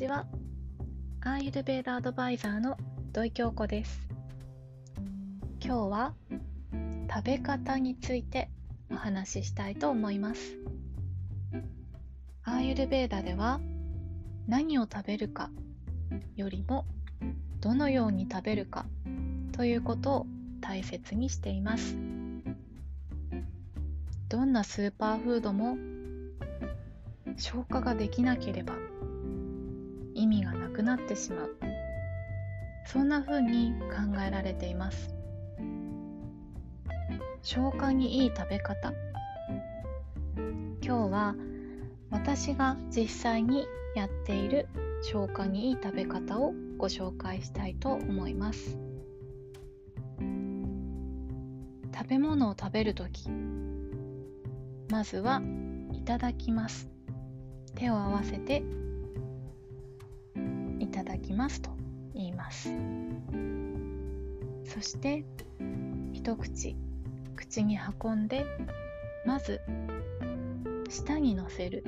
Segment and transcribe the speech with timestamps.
[0.00, 0.24] ちは。
[1.20, 2.78] アーユルベーダアドバイザーの
[3.12, 4.08] 土井京子です。
[5.62, 6.14] 今日は
[7.14, 8.48] 食べ方について
[8.90, 10.56] お話ししたいと思います。
[12.44, 13.60] アーユルベーダでは
[14.48, 15.50] 何を食べるか
[16.34, 16.86] よりも
[17.60, 18.86] どのように食べるか
[19.52, 20.26] ということを
[20.62, 21.94] 大切にしています。
[24.30, 25.76] どんなスーパーフードも
[27.36, 28.72] 消化ができなければ
[30.20, 31.56] 意味がなくなってしまう。
[32.84, 35.14] そんな風に考えられています。
[37.42, 38.92] 消化にいい食べ方。
[40.82, 41.34] 今日は
[42.10, 44.68] 私が実際にやっている
[45.02, 48.76] 消化にいい食べ方をご紹介したいと思います。
[51.94, 53.30] 食べ物を食べるとき
[54.90, 55.40] まずは
[55.92, 56.90] いただきます。
[57.74, 58.62] 手を合わせて
[60.90, 61.70] ただきますと
[62.14, 62.70] 言います。
[64.64, 65.24] そして
[66.12, 66.76] 一口
[67.36, 68.44] 口に運んで
[69.24, 69.60] まず
[70.88, 71.84] 舌にのせる。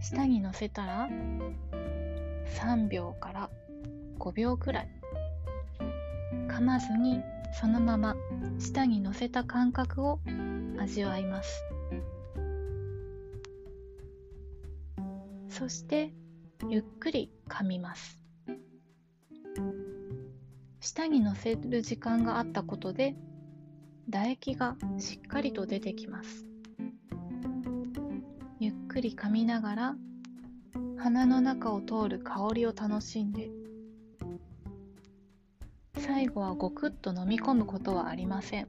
[0.00, 1.08] 舌にのせたら
[2.58, 3.50] 3秒から
[4.18, 4.88] 5秒くらい。
[6.48, 7.22] 噛まずに
[7.60, 8.16] そのまま
[8.58, 10.20] 舌にのせた感覚を
[10.78, 11.64] 味わいます。
[15.48, 16.12] そして
[16.68, 18.20] ゆっくり噛みます。
[20.80, 23.14] 舌にのせる時間があったことで
[24.06, 26.46] 唾液がしっかりと出てきます。
[28.60, 29.96] ゆっくり噛みながら
[30.96, 33.50] 鼻の中を通る香りを楽しんで
[35.98, 38.68] 最後はごくっと飲み込むことはありません。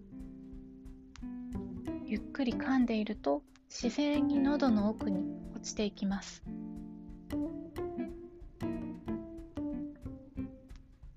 [2.05, 5.23] ゆっくり噛んでいると自然に喉の奥に
[5.55, 6.43] 落ちていきます。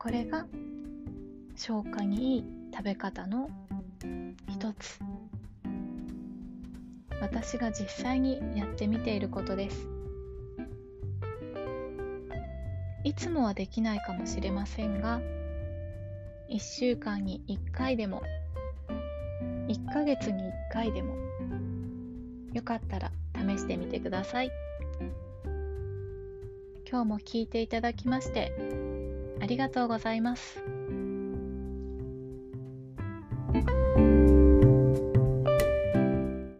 [0.08, 0.46] これが
[1.54, 3.50] 消化にいい食べ方の
[4.48, 5.00] 一つ。
[7.20, 9.86] 私が実際にやってみていることです。
[13.04, 15.20] いつもはできないかもしれませんが
[16.48, 18.22] 1週間に1回でも
[19.68, 21.16] 1ヶ月に1回でも
[22.54, 24.50] よかったら試してみてください。
[26.90, 28.87] 今日も聞いていただきまして
[29.40, 30.62] ありがとうございます。